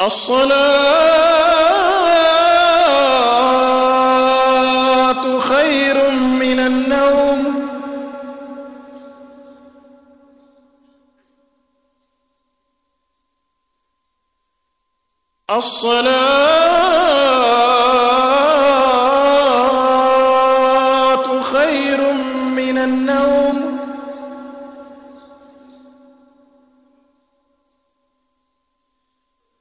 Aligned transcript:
الصلاة 0.00 0.50
خير 5.40 6.10
من 6.10 6.60
النوم. 6.60 7.70
الصلاة 15.50 16.79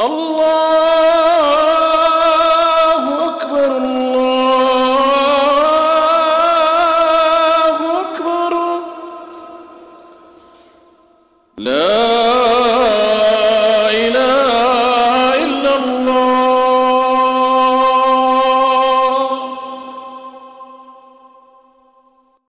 الله 0.00 0.59